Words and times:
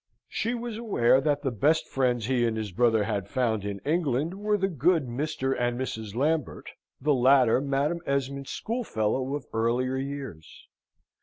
She 0.27 0.55
was 0.55 0.77
aware 0.79 1.21
that 1.21 1.43
the 1.43 1.51
best 1.51 1.87
friends 1.87 2.25
he 2.25 2.43
and 2.43 2.57
his 2.57 2.71
brother 2.71 3.03
had 3.03 3.29
found 3.29 3.63
in 3.63 3.77
England 3.85 4.33
were 4.33 4.57
the 4.57 4.67
good 4.67 5.05
Mr. 5.05 5.55
and 5.55 5.79
Mrs. 5.79 6.15
Lambert, 6.15 6.71
the 6.99 7.13
latter 7.13 7.61
Madam 7.61 7.99
Esmond's 8.07 8.49
schoolfellow 8.49 9.35
of 9.35 9.45
earlier 9.53 9.97
years. 9.97 10.67